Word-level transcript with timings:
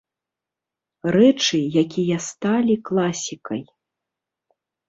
Рэчы, 1.15 1.59
якія 1.83 2.17
сталі 2.31 2.75
класікай. 2.91 3.61